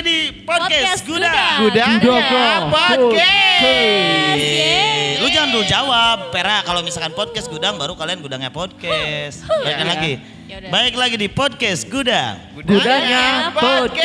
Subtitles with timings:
[0.00, 1.56] lagi di podcast, Podcast Gudang.
[1.60, 1.92] Gudang.
[2.00, 2.24] Gudang.
[2.24, 4.40] Ya, podcast.
[4.40, 5.20] Yeay.
[5.20, 6.64] Lu jangan dulu jawab, Pera.
[6.64, 9.44] Kalau misalkan podcast Gudang, baru kalian Gudangnya podcast.
[9.44, 9.84] Baik Ya.
[9.84, 10.12] lagi.
[10.48, 10.70] Yaudah.
[10.72, 12.40] Baik lagi di podcast Gudang.
[12.56, 14.00] Gudangnya podcast.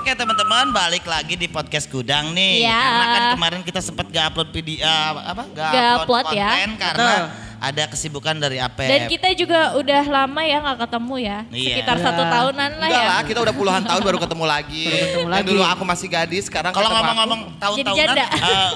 [0.00, 2.64] Oke teman-teman, balik lagi di podcast Gudang nih.
[2.64, 2.72] Iya.
[2.80, 5.44] Karena kan kemarin kita sempat gak upload video, eh, apa?
[5.52, 6.48] Gak, Nggak upload upload ya.
[6.56, 7.12] konten karena
[7.60, 8.88] ada kesibukan dari Apep.
[8.88, 11.38] Dan kita juga udah lama ya nggak ketemu ya.
[11.46, 11.68] Iya.
[11.76, 13.10] Sekitar satu tahunan lah Enggak ya.
[13.12, 14.84] lah, kita udah puluhan tahun baru ketemu lagi.
[14.88, 15.48] ketemu Yang lagi.
[15.52, 18.70] dulu aku masih gadis, sekarang Kalau ngomong-ngomong tahun-tahunan, eh,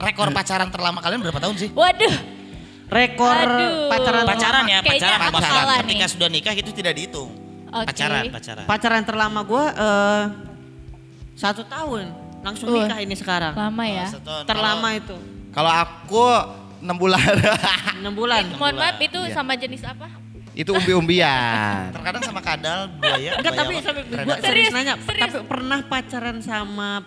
[0.00, 1.68] rekor pacaran terlama kalian berapa tahun sih?
[1.70, 2.14] Waduh.
[2.88, 3.88] Rekor Aduh.
[3.88, 5.20] pacaran Pacaran ya, Kayaknya pacaran.
[5.22, 5.52] aku pacaran.
[5.54, 6.12] salah Ketika nih.
[6.12, 7.30] sudah nikah itu tidak dihitung.
[7.68, 7.86] Oke.
[7.88, 8.64] Pacaran, pacaran.
[8.64, 10.22] Pacaran terlama gue eh,
[11.34, 12.04] satu tahun.
[12.42, 12.84] Langsung Uh.
[12.84, 13.52] nikah ini sekarang.
[13.54, 14.08] Lama ya.
[14.10, 14.42] Oh.
[14.42, 15.16] Terlama itu.
[15.52, 16.24] Kalau aku
[16.82, 17.34] 6 bulan.
[18.04, 18.42] 6 bulan.
[18.58, 19.34] Mohon maaf itu Iya.
[19.34, 20.08] sama jenis apa?
[20.52, 21.88] itu umbi-umbian.
[21.96, 24.94] Terkadang sama kadal, buaya, Enggak tapi sampai serius Serius, nanya.
[25.00, 25.32] serius.
[25.32, 27.00] Tapi pernah pacaran sama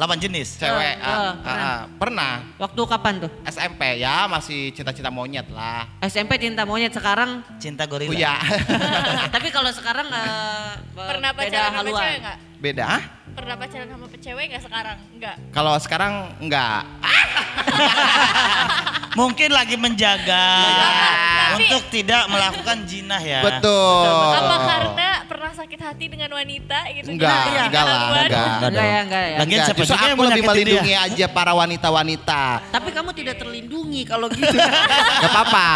[0.00, 0.56] Lawan jenis.
[0.56, 0.96] Cewek.
[0.96, 1.80] Eh, ah, eh, ah, ah.
[2.00, 2.40] pernah.
[2.56, 3.30] waktu kapan tuh?
[3.44, 5.84] SMP ya, masih cinta-cinta monyet lah.
[6.00, 7.44] SMP cinta monyet sekarang.
[7.60, 8.08] Cinta gorila.
[8.08, 8.32] Kuya.
[9.34, 12.00] tapi kalau sekarang eh, Pernah beda pacaran sama haluan.
[12.00, 12.36] cewek nggak?
[12.64, 12.86] Beda.
[13.36, 14.98] Pernah pacaran sama cewek nggak sekarang?
[15.12, 15.36] Enggak.
[15.52, 16.82] Kalau sekarang enggak.
[19.20, 20.44] Mungkin lagi menjaga
[21.52, 23.40] Tapi- untuk tidak melakukan jinah ya.
[23.44, 24.08] Betul.
[24.32, 27.06] Apa karena pernah sakit hati dengan wanita gitu?
[27.10, 28.24] Enggak, Jadi enggak lah, haluan?
[28.24, 28.46] enggak.
[28.64, 29.36] Enggak ya, enggak ya.
[29.36, 31.04] Lagian Enggak, siapa justru juga yang aku lebih melindungi dia?
[31.04, 32.42] aja para wanita-wanita.
[32.70, 34.56] Tapi kamu tidak terlindungi kalau gitu.
[35.22, 35.66] Gak apa-apa.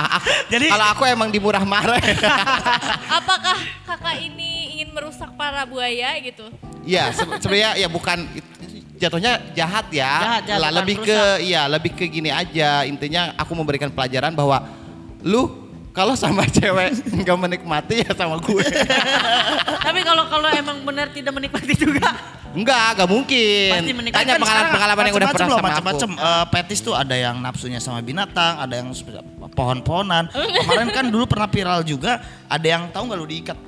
[0.49, 2.01] Jadi- kalau aku emang dimurah marah.
[3.19, 6.49] Apakah kakak ini ingin merusak para buaya gitu?
[6.83, 8.29] Iya, se- sebenarnya ya bukan
[9.09, 10.13] jatuhnya jahat ya.
[10.21, 12.89] Jahat, jahat, lah lebih ke iya, lebih ke gini aja.
[12.89, 14.65] Intinya aku memberikan pelajaran bahwa
[15.25, 16.91] lu kalau sama cewek
[17.23, 18.65] nggak menikmati ya sama gue.
[19.87, 22.11] Tapi kalau kalau emang benar tidak menikmati juga.
[22.55, 23.71] Enggak, enggak mungkin.
[23.75, 24.19] Pasti menikmati.
[24.23, 26.11] Tanya Kan pengalaman-pengalaman yang udah macam-macam pernah loh, sama macam-macam.
[26.15, 26.23] aku.
[26.23, 28.89] Eh, petis tuh ada yang nafsunya sama binatang, ada yang
[29.55, 30.31] pohon-pohonan.
[30.63, 33.59] Kemarin kan dulu pernah viral juga, ada yang tahu nggak lu diikat?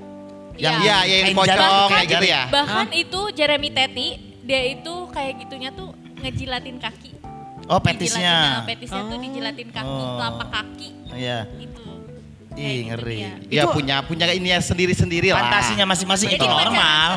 [0.56, 0.70] Iya.
[0.80, 2.32] Iya, iya, yang pocong jaring, kayak gitu jaring.
[2.32, 2.42] ya.
[2.48, 4.08] Bahkan itu Jeremy Teti,
[4.46, 7.12] dia itu kayak gitunya tuh ngejilatin kaki.
[7.66, 8.34] Oh Dijilatin, petisnya.
[8.38, 10.14] nah, petisnya tuh dijilatin kaki, Oh.
[10.16, 11.38] telapak kaki Iya.
[11.58, 11.82] itu.
[12.56, 13.16] Ih gitu ngeri.
[13.18, 13.32] dia.
[13.52, 15.44] Iya punya punya ininya sendiri-sendiri lah.
[15.44, 17.08] Fantasinya masing-masing itu normal.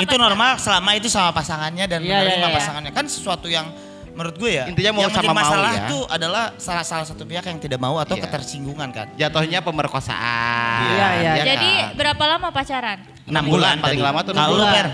[0.00, 2.56] Itu normal selama itu sama pasangannya dan Iya, menerima iya, iya.
[2.56, 2.90] pasangannya.
[2.90, 3.68] Kan sesuatu yang
[4.10, 4.64] menurut gue ya.
[4.66, 5.86] Intinya mau yang sama menjadi mau masalah ya.
[5.86, 8.26] tuh adalah salah salah satu pihak yang tidak mau atau Iya.
[8.26, 9.06] ketersinggungan kan.
[9.14, 10.80] Jatuhnya pemerkosaan.
[10.88, 11.32] Iya, iya.
[11.36, 11.94] ya Jadi kan?
[11.94, 12.98] berapa lama pacaran?
[13.22, 14.06] Enam bulan, bulan, paling tadi.
[14.08, 14.72] lama tuh enam Kalau lu, bulan.
[14.74, 14.88] Per?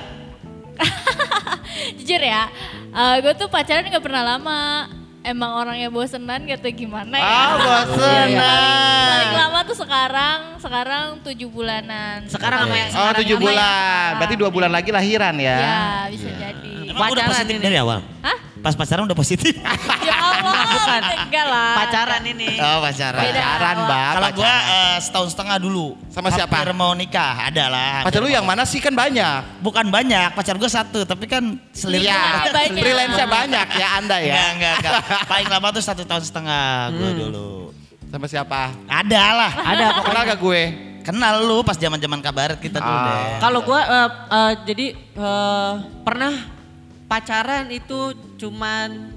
[1.98, 2.48] Jujur ya,
[3.18, 4.60] gue tuh pacaran gak pernah lama.
[5.24, 7.24] Emang orangnya bosenan gitu gimana ya?
[7.24, 8.36] Ah, bosenan.
[8.36, 12.28] Paling, paling lama tuh sekarang, sekarang tujuh bulanan.
[12.28, 15.56] Sekarang sama yang Oh sekarang tujuh sama yang bulan, berarti dua bulan lagi lahiran ya?
[15.56, 16.92] Ya, bisa jadi.
[16.92, 17.64] Emang udah Pacaran positif ini.
[17.64, 18.04] dari awal?
[18.20, 18.38] Hah?
[18.64, 19.52] Pas pacaran udah positif?
[20.00, 21.00] Ya Allah, Bukan.
[21.22, 21.72] enggak lah.
[21.78, 22.56] Pacaran ini.
[22.56, 23.20] oh pacaran.
[23.20, 23.36] Beda.
[23.38, 24.08] Pacaran, Mbak.
[24.08, 24.72] Kalau gua pacaran.
[24.72, 25.86] eh, setahun setengah dulu.
[26.08, 26.54] Sama siapa?
[26.56, 27.94] Hampir mau nikah, ada lah.
[28.02, 29.60] Pacar lu yang mana sih kan banyak?
[29.60, 32.02] Bukan banyak, pacar gua satu, tapi kan selir.
[32.02, 32.48] Iya.
[32.48, 32.80] banyak.
[32.80, 34.32] freelance-nya banyak ya Anda ya.
[34.32, 34.92] Enggak, enggak, enggak.
[35.30, 37.20] Paling lama tuh satu tahun setengah gua Hmm.
[37.20, 37.48] dulu.
[38.08, 38.72] Sama siapa?
[38.86, 39.52] Ada lah.
[39.52, 40.22] Ada Kenal pokoknya.
[40.24, 40.62] gak gue?
[41.04, 43.04] Kenal lu pas zaman zaman kabaret kita dulu Ah.
[43.04, 43.24] deh.
[43.38, 46.32] Kalau gua eh, eh, jadi eh, pernah
[47.14, 48.00] pacaran itu
[48.36, 49.14] cuman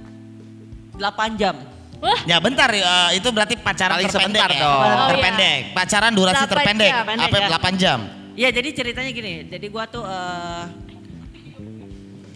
[0.93, 1.55] 8 jam.
[1.97, 4.61] Wah, Ya bentar, eh, itu berarti pacaran Paling terpendek sebentar ya?
[4.61, 4.81] dong.
[4.85, 5.59] Oh, terpendek.
[5.73, 6.91] Pacaran durasi 8 terpendek.
[6.93, 7.05] jam.
[7.09, 7.47] Apa ya.
[7.49, 7.99] 8 jam?
[8.37, 10.63] Iya jadi ceritanya gini, jadi gua tuh eh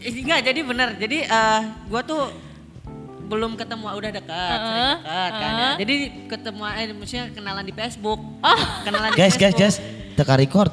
[0.01, 2.33] eh, enggak jadi bener, jadi eh gua tuh
[3.29, 5.69] belum ketemu udah dekat, sering Heeh, dekat kan ya.
[5.77, 5.95] Jadi
[6.25, 8.17] ketemu eh maksudnya kenalan di Facebook.
[8.41, 8.59] Oh.
[8.81, 9.77] Kenalan di Guys, guys, Facebook.
[9.77, 10.17] guys.
[10.17, 10.71] Teka record.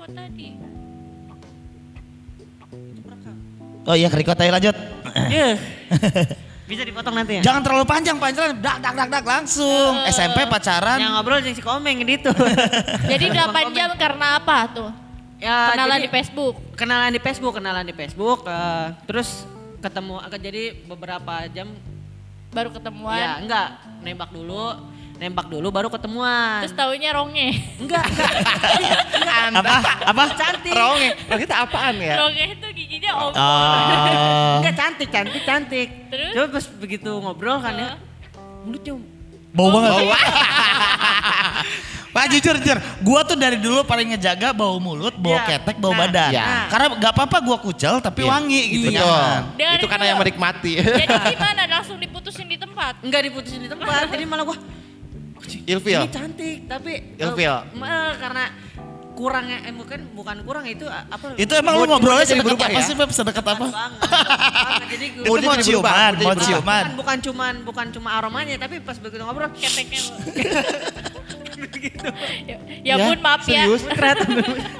[0.00, 0.48] Kerikot tadi.
[3.88, 4.76] Oh iya, record aja lanjut.
[5.28, 5.48] Iya.
[6.70, 7.42] Bisa dipotong nanti ya?
[7.42, 8.54] Jangan terlalu panjang, panjang.
[8.62, 9.98] Dak, dak, dak, dak, langsung.
[10.06, 11.02] SMP pacaran.
[11.02, 12.30] Yang ngobrol yang si komeng gitu.
[13.12, 14.90] Jadi 8 jam karena apa tuh?
[15.40, 16.54] ya, Kenalan jadi- di Facebook.
[16.76, 19.48] kenalan di Facebook, kenalan di Facebook, eh, terus
[19.80, 21.72] ketemu jadi beberapa jam
[22.52, 23.16] Baru ketemuan.
[23.16, 23.68] ya enggak
[24.04, 24.89] nembak dulu,
[25.20, 26.64] nembak dulu baru ketemuan.
[26.64, 27.52] Terus taunya ronge.
[27.76, 28.00] enggak.
[29.60, 29.76] Apa?
[30.08, 30.22] Apa?
[30.32, 30.72] cantik.
[30.72, 32.14] Ronge, Ronge itu apaan ya?
[32.24, 33.32] ronge itu giginya om.
[33.36, 34.64] Oh.
[34.64, 35.88] Enggak cantik, cantik, cantik.
[36.08, 36.32] Terus?
[36.32, 37.88] Coba pas begitu ngobrol kan ya.
[38.64, 38.96] Mulutnya
[39.50, 40.14] Bau banget.
[42.14, 45.58] Pak jujur jujur, gua tuh dari dulu paling ngejaga bau mulut, bau Iya.
[45.58, 46.30] ketek, bau Nah, badan.
[46.30, 46.70] iya.
[46.70, 48.30] Karena gak apa-apa gua kucel tapi Iya.
[48.30, 48.94] wangi gitu.
[49.58, 50.78] Dari Itu karena yang menikmati.
[50.78, 53.02] Jadi gimana langsung diputusin di tempat?
[53.02, 54.06] enggak diputusin di tempat.
[54.06, 54.46] jadi malah
[55.58, 56.00] gua Ilfil.
[56.00, 57.50] Ini cantik tapi eh, Ilfil.
[57.50, 58.44] eh, karena
[59.10, 61.36] kurangnya eh bukan bukan kurang itu eh, apa?
[61.36, 62.86] Itu emang lu ngobrolnya jadi berubah apa ya?
[62.86, 63.10] sih Beb?
[63.10, 63.66] Sedekat apa?
[63.68, 64.86] banget, banget.
[64.90, 66.64] Jadi gue Itu mau ciuman, mau ciuman.
[66.64, 70.00] bukan, bukan cuman bukan cuma aromanya tapi pas begitu ngobrol Keteknya
[71.80, 72.08] gitu.
[72.44, 73.64] ya, ya pun maaf ya.
[73.64, 73.82] serius?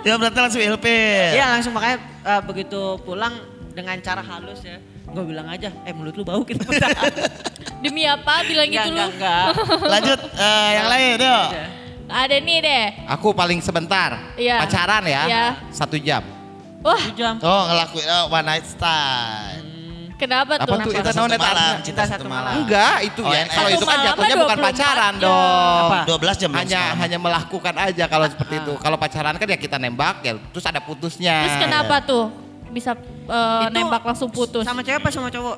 [0.05, 1.33] Ya berarti langsung ilfil.
[1.33, 3.35] Iya langsung makanya eh, begitu pulang
[3.73, 4.77] dengan cara halus ya.
[5.11, 6.63] Gue bilang aja, eh mulut lu bau gitu.
[7.83, 8.95] Demi apa bilang gitu lu?
[8.95, 9.45] enggak, enggak.
[9.99, 11.47] Lanjut eh, yang lain yuk.
[12.07, 12.87] Ada nih deh.
[13.09, 14.35] Aku paling sebentar.
[14.35, 14.63] Iya.
[14.63, 15.23] Pacaran ya.
[15.27, 15.45] Iya.
[15.71, 16.23] Satu jam.
[16.81, 17.35] Wah, Tujuh jam.
[17.39, 19.67] Oh ngelakuin oh, one night stand.
[20.17, 20.77] kenapa Apa tuh?
[20.85, 20.93] tuh?
[20.93, 22.53] Cinta Itu satu namanya malam, cinta satu satu malam.
[22.61, 23.43] Enggak, itu Oh, ya.
[23.47, 25.25] Kalau satu itu kan jatuhnya bukan 24 pacaran jam.
[25.25, 25.89] dong.
[25.89, 25.99] Apa?
[26.07, 26.97] 12 jam Hanya sekarang.
[27.01, 28.73] hanya melakukan aja kalau seperti itu.
[28.77, 31.37] Kalau pacaran kan ya kita nembak ya terus ada putusnya.
[31.43, 32.25] Terus kenapa tuh
[32.71, 32.95] bisa
[33.29, 34.63] eh, Itu nembak langsung putus?
[34.65, 35.57] Sama cewek apa sama cowok?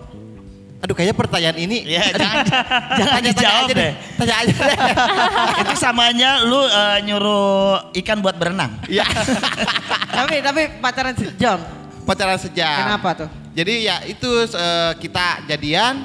[0.82, 2.42] Aduh kayaknya pertanyaan ini Ya jangan
[2.98, 3.78] jangan tanya, tanya dijawab aja deh.
[3.78, 3.92] deh.
[4.18, 4.78] Tanya aja deh.
[5.62, 8.82] Itu samanya lu eh, nyuruh ikan buat berenang.
[8.90, 9.06] Iya.
[10.18, 11.58] tapi tapi pacaran sejam.
[12.02, 12.78] pacaran sejam.
[12.82, 13.28] Kenapa tuh?
[13.52, 16.02] Jadi ya itu eh, kita jadian.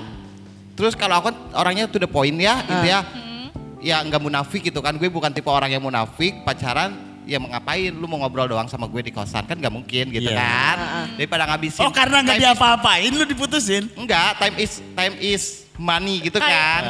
[0.77, 3.01] Terus kalau aku orangnya to the point ya, gitu ya.
[3.01, 3.49] Hmm.
[3.81, 4.93] Ya nggak munafik gitu kan.
[5.01, 6.45] Gue bukan tipe orang yang munafik.
[6.45, 7.91] Pacaran ya mau ngapain?
[7.91, 10.39] Lu mau ngobrol doang sama gue di kosan kan nggak mungkin gitu Iya.
[10.39, 10.77] kan.
[11.13, 11.83] Daripada ngabisin.
[11.83, 13.91] Oh karena nggak diapa-apain lu diputusin.
[13.93, 15.43] Enggak, time is time is
[15.75, 16.81] money gitu kan.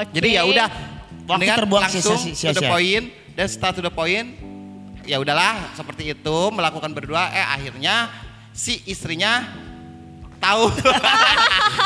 [0.00, 0.14] Oke.
[0.16, 0.68] Jadi ya udah
[1.26, 2.54] Waktu mendingan terbuang langsung sia-sia.
[2.54, 3.04] to the point
[3.34, 4.28] dan setelah to the point
[5.02, 8.06] ya udahlah seperti itu melakukan berdua eh akhirnya
[8.50, 9.42] si istrinya
[10.38, 10.62] tahu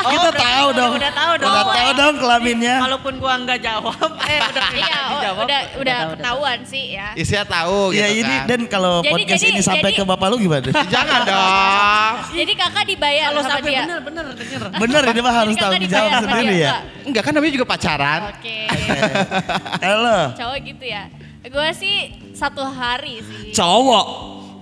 [0.01, 0.93] Kita tahu dong.
[0.93, 1.51] Udah tahu dong.
[1.51, 2.75] Udah tahu dong kelaminnya.
[2.79, 5.43] Kalaupun gua nggak jawab, eh udah Iya, oh, dijawab.
[5.45, 7.07] udah udah tahu, ketahuan sih ya.
[7.13, 8.47] istrinya tahu Iya gitu ini kan.
[8.47, 10.69] dan kalau Jadi- podcast jadi- ini sampai jadi- ke bapak lu gimana?
[10.93, 13.81] jangan dong Jadi kakak dibayar Kalau sama sampai dia.
[13.83, 14.61] bener bener denger.
[14.73, 16.71] Bener ini mah harus dibayar jawab sendiri ya.
[17.03, 18.57] Enggak kan namanya juga pacaran Oke.
[19.77, 20.19] Halo.
[20.33, 21.03] Cowok gitu ya.
[21.41, 21.95] Gue sih
[22.31, 23.51] satu hari sih.
[23.51, 24.05] Cowok.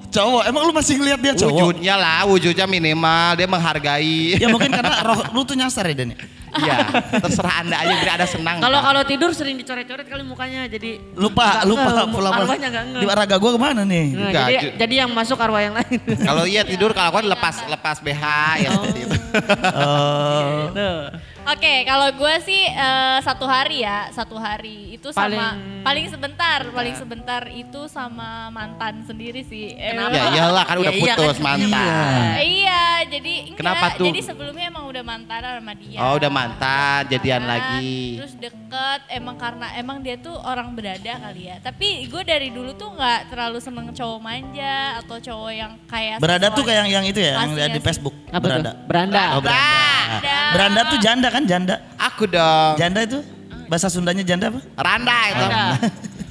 [0.10, 0.42] Cowok.
[0.44, 1.54] Emang lu masih ngeliat dia cowok?
[1.54, 6.12] wujudnya lah wujudnya minimal dia menghargai Ya mungkin karena roh lu tuh nyasar ya Dan.
[6.12, 6.20] ya?
[6.50, 6.82] iya
[7.14, 11.62] terserah anda aja biar ada senang Kalau kalau tidur sering dicoret-coret kali mukanya jadi Lupa,
[11.62, 12.82] lupa nge- pulang arwahnya nge.
[12.96, 14.06] Di raga gua ke mana nih?
[14.12, 16.02] Nah, jadi, jadi yang masuk arwah yang lain.
[16.20, 18.24] kalau iya tidur kalau aku kan lepas lepas BH
[18.58, 19.18] ya seperti itu
[19.62, 20.74] Oh.
[21.50, 26.60] Oke, kalau gue sih eh, satu hari ya, satu hari itu sama Paling- paling sebentar,
[26.69, 29.74] paling sebentar itu sama mantan sendiri sih.
[29.74, 30.13] Eh, Kenapa?
[30.13, 31.46] ya iyalah kan udah Ya, iya putus kan.
[31.57, 34.06] mantan Eh, iya, jadi enggak, Kenapa tuh?
[34.06, 35.98] jadi sebelumnya emang udah mantan sama dia.
[36.04, 38.00] Oh, udah mantan, jadian Mantan, lagi.
[38.19, 41.56] Terus deket, emang karena emang dia tuh orang berada kali ya.
[41.63, 46.51] Tapi gue dari dulu tuh nggak terlalu seneng cowok manja atau cowok yang kayak Berada
[46.51, 47.88] tuh kayak yang, yang itu ya, yang di asli.
[47.88, 48.16] Facebook.
[48.28, 48.72] Apa beranda.
[48.75, 48.75] tuh?
[48.92, 49.24] Beranda.
[49.31, 49.63] Oh, beranda.
[49.63, 50.38] Beranda.
[50.51, 51.75] Beranda tuh janda kan janda.
[51.96, 52.75] Aku dong.
[52.75, 53.19] Janda itu
[53.72, 54.60] bahasa Sundanya janda apa?
[54.75, 55.46] Randa itu.
[55.48, 55.63] Ada.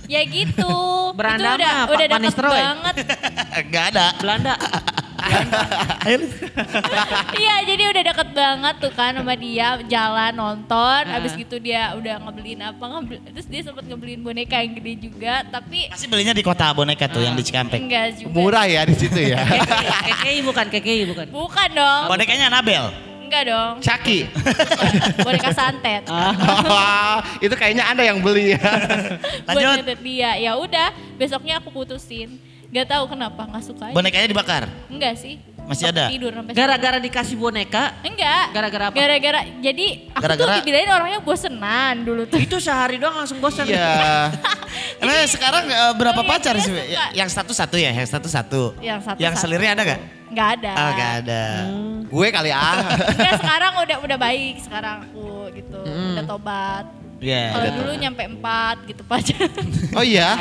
[0.08, 0.72] Ya gitu.
[1.16, 2.94] Beranda itu udah mah, Pak udah deket banget.
[3.64, 4.06] Enggak ada.
[4.20, 4.54] Belanda.
[7.38, 11.00] Iya, jadi udah deket banget tuh kan sama dia jalan nonton.
[11.06, 11.20] Ah.
[11.20, 15.46] Abis gitu dia udah ngebeliin apa ngebeli, terus dia sempat ngebeliin boneka yang gede juga,
[15.46, 17.78] tapi Pasti belinya di kota boneka tuh yang di Cikampek.
[17.78, 18.34] enggak juga.
[18.34, 19.40] Murah ya di situ ya.
[20.08, 21.26] KKI bukan, KKI bukan.
[21.30, 22.02] Bukan dong.
[22.10, 22.90] Bonekanya Anabel.
[23.28, 23.74] Enggak dong.
[23.84, 24.24] Caki.
[25.26, 26.08] Boneka santet.
[26.08, 27.20] Ah.
[27.44, 28.72] itu kayaknya Anda yang beli ya.
[29.44, 29.84] Lanjut.
[29.84, 30.30] nyetet dia.
[30.40, 32.40] Ya udah, besoknya aku putusin.
[32.68, 33.84] Gak tahu kenapa nggak suka.
[33.88, 33.94] aja.
[33.94, 34.64] Bonekanya dibakar.
[34.86, 35.40] Enggak sih.
[35.64, 36.08] Masih ada?
[36.08, 38.44] Tidur sampai Gara-gara dikasih boneka, Enggak.
[38.50, 38.94] Gara-gara apa?
[38.94, 42.40] Gara-gara jadi aku Gara-gara- tuh dibilangin orangnya bosenan dulu tuh.
[42.40, 43.68] itu sehari doang langsung bosan.
[43.68, 44.32] Iya.
[45.04, 46.72] Emang sekarang eh, berapa Oh, iya, pacar sih?
[46.72, 46.82] suka.
[46.82, 48.62] Ya- Yang satu satu ya, yang satu satu.
[48.80, 50.00] Yang satu Yang selirnya ada gak?
[50.28, 50.72] Enggak ada.
[50.72, 51.42] Ah, gak ada.
[52.06, 52.88] Gue kali ah.
[53.06, 55.80] Enggak, sekarang udah udah baik sekarang aku gitu.
[55.84, 56.84] Udah tobat.
[57.18, 57.44] Iya.
[57.50, 59.48] Kalau dulu nyampe empat gitu pacar.
[59.92, 60.32] Oh iya.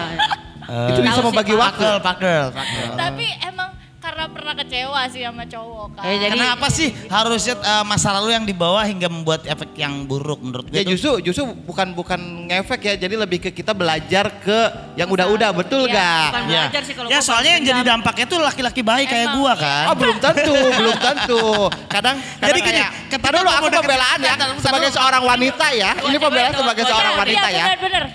[0.67, 1.79] Itu bisa membagi waktu.
[1.79, 2.88] Pakel, pakel, pakel.
[3.00, 3.69] Tapi emang
[4.07, 6.03] karena pernah kecewa sih sama cowok kan.
[6.07, 10.39] Eh, jadi- Kenapa sih harusnya eh, masa lalu yang dibawa hingga membuat efek yang buruk
[10.39, 10.79] menurut gue?
[10.79, 10.95] Ya tuh?
[10.95, 14.59] justru justru bukan bukan ngefek ya, jadi lebih ke kita belajar ke
[14.95, 16.23] yang udah-udah, betul Iya, gak?
[16.23, 19.51] bukan Ya, belajar sih kalau ya soalnya yang jadi dampaknya tuh laki-laki baik kayak gua
[19.51, 19.63] iya.
[19.67, 19.85] kan.
[19.91, 21.43] Oh belum tentu, belum tentu.
[21.91, 25.91] Kadang, kadang Jadi gini, kayak, ketika dulu aku udah pembelaan ya, sebagai seorang wanita ya.
[25.99, 27.65] Ini pembelaan sebagai Iya, seorang iya, wanita ya.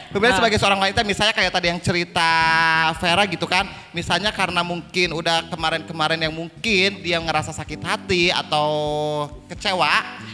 [0.09, 0.39] Pembelaan Nah.
[0.41, 2.31] sebagai seorang wanita, misalnya kayak tadi yang cerita
[2.97, 3.69] Vera gitu kan.
[3.93, 5.53] Misalnya karena mungkin udah
[5.83, 8.69] kemarin-kemarin yang mungkin dia ngerasa sakit hati atau
[9.51, 9.91] kecewa.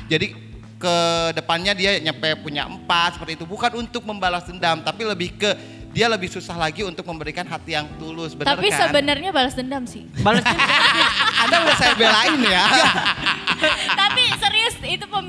[0.08, 0.36] Jadi
[0.78, 0.96] ke
[1.34, 3.44] depannya dia nyampe punya empat seperti itu.
[3.48, 5.50] Bukan untuk membalas dendam, tapi lebih ke
[5.88, 8.36] dia lebih susah lagi untuk memberikan hati yang tulus.
[8.36, 8.78] Benar Tapi kan?
[8.86, 10.04] sebenarnya balas dendam sih.
[10.20, 10.68] Balas dendam.
[11.42, 12.64] Anda udah saya belain ya.
[14.04, 14.76] Tapi serius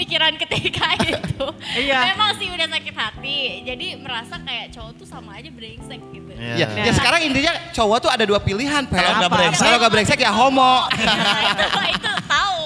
[0.10, 1.46] itu pemikiran ketika itu.
[1.78, 2.00] Iya.
[2.12, 3.39] Memang sih udah sakit hati.
[3.62, 6.32] Jadi merasa kayak cowok tuh sama aja brengsek gitu.
[6.34, 6.66] Iya.
[6.66, 8.84] Ya, ya sekarang intinya cowok tuh ada dua pilihan.
[8.84, 9.38] Kalau nggak Apa?
[9.38, 10.74] brengsek, Kalau nggak brengsek ya homo.
[11.00, 12.62] Nah, itu, itu tahu.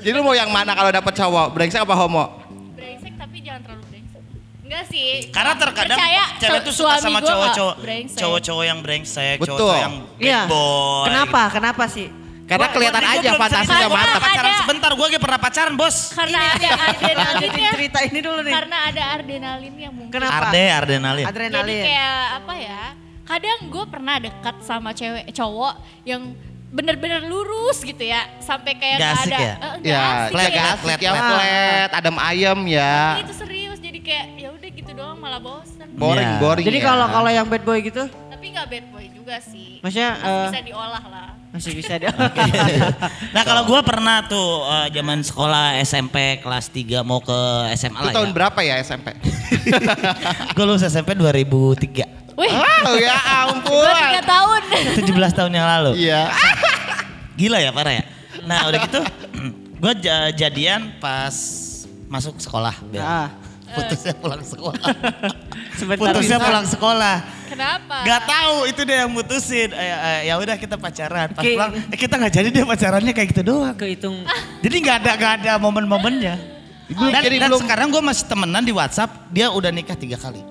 [0.00, 1.46] Jadi lu mau yang mana kalau dapet cowok?
[1.52, 2.24] Brengsek apa homo?
[2.74, 4.22] Brengsek tapi jangan terlalu brengsek.
[4.64, 5.08] Enggak sih.
[5.28, 7.74] Karena terkadang Percaya, cewek tuh suka sama cowok-cowok
[8.16, 10.40] cowok-cowok yang brengsek, cowok-cowok yang bad Iya.
[10.48, 11.04] boy.
[11.06, 11.42] Kenapa?
[11.52, 12.08] Kenapa sih?
[12.50, 14.20] Karena Gua- kelihatan gua- aja fantasinya mantap.
[14.20, 14.58] pacaran Ada.
[14.58, 15.96] sebentar, gue pernah pacaran bos.
[16.10, 17.70] Karena ada adrenalinnya.
[17.70, 18.52] cerita ini dulu nih.
[18.52, 20.10] Karena ada adrenalinnya mungkin.
[20.10, 20.50] Kenapa?
[20.50, 21.24] Arde, Ardenalin.
[21.24, 21.84] Jadi Adrenalin.
[21.86, 22.82] kayak apa ya?
[23.22, 26.34] Kadang gue pernah dekat sama cewek cowok yang
[26.68, 29.38] bener-bener lurus gitu ya, sampai kayak nggak asik ada.
[29.40, 29.54] ya?
[29.54, 30.50] nggak Ya, asik flat, ya.
[30.50, 31.22] flat, flat, ya flat.
[31.24, 32.94] flat, adem ayem ya.
[33.20, 35.86] Itu serius jadi kayak ya udah gitu doang malah bosan.
[35.92, 36.38] Boring, Iya.
[36.38, 36.84] boring Jadi ya.
[36.84, 38.02] kalau kalau yang bad boy gitu
[38.60, 39.80] nggak bad boy juga sih.
[39.80, 41.28] Maksudnya, Masih eh, bisa diolah lah.
[41.50, 42.12] masih bisa dia.
[43.34, 47.40] nah kalau gue pernah tuh eh, zaman sekolah SMP kelas 3 mau ke
[47.80, 48.34] SMA Itu lah tahun ya.
[48.36, 49.16] berapa ya SMP?
[50.60, 52.36] gue lulus SMP 2003.
[52.36, 53.16] Wih, oh ya
[53.48, 53.84] ampun.
[54.28, 54.62] tahun.
[55.08, 55.92] 17 tahun yang lalu.
[56.04, 56.28] Iya.
[57.40, 58.04] Gila ya parah ya.
[58.44, 59.00] Nah udah gitu
[59.82, 59.92] gue
[60.36, 61.32] jadian pas
[62.12, 62.76] masuk sekolah.
[63.00, 63.32] Ah.
[63.70, 64.76] Putusnya pulang sekolah.
[65.72, 66.46] Sebentar Putusnya bisa.
[66.46, 67.16] pulang sekolah.
[67.46, 67.96] Kenapa?
[68.06, 69.68] Gak tahu itu dia yang mutusin.
[69.70, 71.34] Eh, eh, ya udah kita pacaran.
[71.34, 71.52] Pas Oke.
[71.52, 73.74] pulang eh, kita nggak jadi dia pacarannya kayak gitu doang.
[73.74, 74.22] Kehitung
[74.60, 76.34] Jadi nggak ada nggak ada momen-momennya.
[76.88, 79.10] Dan, jadi dan belum- sekarang gue masih temenan di WhatsApp.
[79.28, 80.42] Dia udah nikah tiga kali.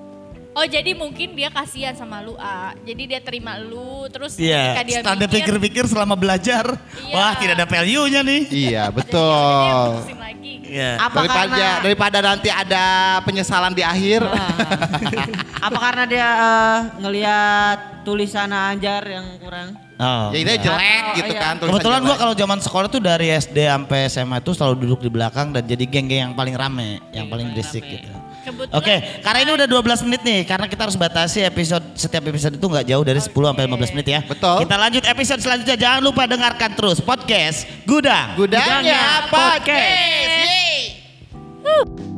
[0.52, 2.76] Oh jadi mungkin dia kasihan sama lu A.
[2.82, 4.76] Jadi dia terima lu terus Iya.
[4.76, 6.66] ketika dia Setelah dia mikir, pikir-pikir selama belajar,
[7.00, 7.16] Iya.
[7.16, 8.42] wah tidak ada value-nya nih.
[8.50, 9.88] Iya, jadi betul.
[10.70, 10.92] Iya.
[11.02, 12.84] apa daripada karena daripada nanti ada
[13.26, 14.22] penyesalan di akhir.
[14.22, 14.54] Ah.
[15.68, 19.74] apa karena dia eh, ngelihat tulisan Anjar yang kurang?
[20.00, 20.64] Oh, ya ini enggak.
[20.64, 21.42] jelek Oh, gitu iya.
[21.44, 21.54] kan.
[21.60, 25.10] tulisan Kebetulan gua kalau zaman sekolah tuh dari SD sampai SMA itu selalu duduk di
[25.12, 27.94] belakang dan jadi geng-geng yang paling rame, yang paling berisik rame.
[28.00, 28.12] gitu.
[28.40, 32.56] Kebetulan Oke, karena ini udah 12 menit nih, karena kita harus batasi episode setiap episode
[32.56, 34.20] itu nggak jauh dari 10 sampai 15 menit ya.
[34.24, 34.64] Betul.
[34.64, 35.76] Kita lanjut episode selanjutnya.
[35.78, 38.40] Jangan lupa dengarkan terus podcast Gudang.
[38.40, 40.39] Gudangnya podcast.
[41.86, 42.09] Woo!